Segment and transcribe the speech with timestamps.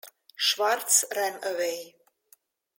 [0.35, 1.93] Schwartz ran away.